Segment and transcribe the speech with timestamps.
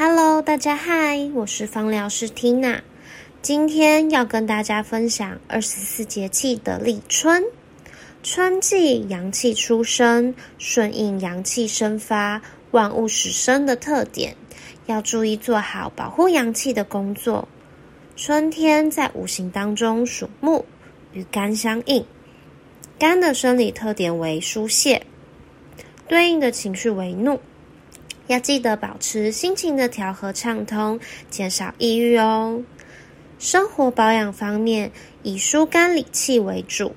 [0.00, 2.82] Hello，大家嗨，我是芳疗师 Tina，
[3.42, 7.42] 今天要跟大家分享二十四节气的立春。
[8.22, 12.40] 春季阳气出生，顺应阳气生发、
[12.70, 14.36] 万物始生的特点，
[14.86, 17.48] 要注意做好保护阳气的工作。
[18.14, 20.64] 春天在五行当中属木，
[21.12, 22.06] 与肝相应，
[23.00, 25.04] 肝的生理特点为疏泄，
[26.06, 27.40] 对应的情绪为怒。
[28.28, 31.00] 要记得保持心情的调和畅通，
[31.30, 32.62] 减少抑郁哦。
[33.38, 34.92] 生活保养方面，
[35.22, 36.94] 以疏肝理气为主，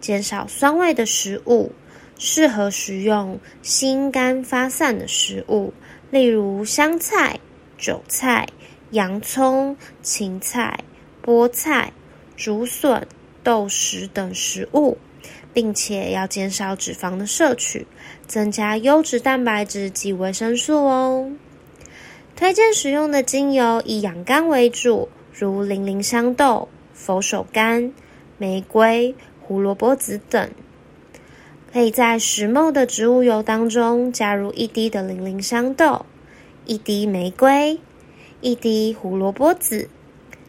[0.00, 1.70] 减少酸味的食物，
[2.18, 5.72] 适合食用心肝发散的食物，
[6.10, 7.38] 例如香菜、
[7.78, 8.48] 韭菜、
[8.90, 10.82] 洋葱、芹菜、
[11.24, 11.92] 菠菜、
[12.36, 13.06] 竹笋、
[13.44, 14.98] 豆豉等食物。
[15.52, 17.86] 并且要减少脂肪的摄取，
[18.26, 21.30] 增加优质蛋白质及维生素哦。
[22.34, 27.92] 推荐使用的精油以养肝为主，如零陵香豆、佛手柑、
[28.38, 30.50] 玫瑰、胡萝卜籽等。
[31.72, 36.04] 可以在石墨的植物油当中加入一滴的零陵香豆、
[36.66, 37.78] 一滴玫瑰、
[38.40, 39.88] 一滴胡萝卜籽、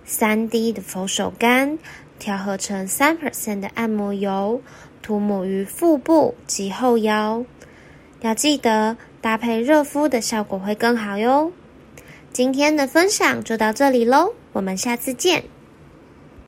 [0.06, 1.78] 三滴的佛手柑，
[2.20, 4.62] 调和成三 percent 的按摩油。
[5.02, 7.44] 涂抹于腹部及后腰，
[8.22, 11.52] 要记得搭配热敷的效果会更好哟。
[12.32, 15.44] 今天的分享就到这里喽，我们下次见。